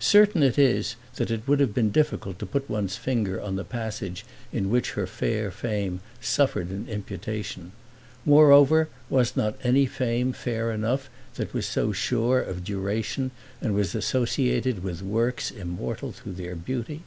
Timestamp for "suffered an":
6.22-6.86